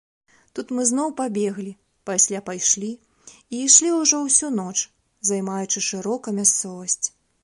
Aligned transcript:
Тут 0.57 0.67
мы 0.75 0.83
зноў 0.91 1.09
пабеглі, 1.19 1.73
пасля 2.09 2.39
пайшлі 2.47 2.89
і 3.55 3.59
ішлі 3.67 3.91
ўжо 3.97 4.21
ўсю 4.25 4.49
ноч, 4.55 4.75
займаючы 5.31 5.85
шырока 5.89 6.27
мясцовасць. 6.39 7.03